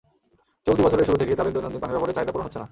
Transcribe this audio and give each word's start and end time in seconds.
চলতি 0.65 0.81
বছরের 0.85 1.07
শুরু 1.07 1.17
থেকেই 1.21 1.39
তাদের 1.39 1.53
দৈনন্দিন 1.55 1.81
পানি 1.81 1.93
ব্যবহারের 1.93 2.15
চাহিদা 2.17 2.33
পূরণ 2.33 2.45
হচ্ছে 2.47 2.59
না। 2.61 2.67